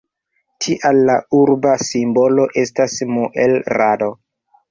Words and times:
Tial, 0.67 1.01
la 1.09 1.17
urba 1.39 1.73
simbolo 1.89 2.45
estas 2.63 2.97
muel-rado. 3.17 4.09